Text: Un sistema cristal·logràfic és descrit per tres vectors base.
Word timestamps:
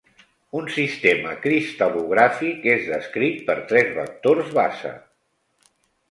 Un 0.59 0.69
sistema 0.75 1.33
cristal·logràfic 1.43 2.65
és 2.75 2.87
descrit 2.93 3.35
per 3.49 3.57
tres 3.73 3.91
vectors 3.99 4.49
base. 4.61 4.95